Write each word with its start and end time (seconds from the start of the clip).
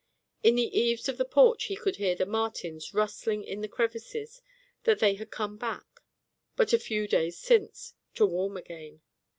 In 0.41 0.55
the 0.55 0.75
eaves 0.79 1.07
of 1.09 1.19
the 1.19 1.25
porch 1.25 1.65
he 1.65 1.75
could 1.75 1.97
hear 1.97 2.15
the 2.15 2.25
martins 2.25 2.91
rustling 2.91 3.43
in 3.43 3.61
the 3.61 3.67
crevices 3.67 4.41
that 4.83 4.97
they 4.97 5.13
had 5.13 5.29
come 5.29 5.57
back, 5.57 6.01
but 6.55 6.73
a 6.73 6.79
few 6.79 7.07
days 7.07 7.37
since, 7.37 7.93
to 8.15 8.25
warm 8.25 8.57
again. 8.57 9.01